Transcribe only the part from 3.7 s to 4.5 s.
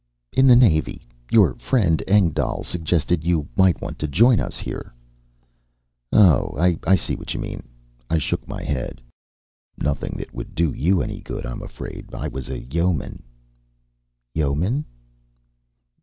want to join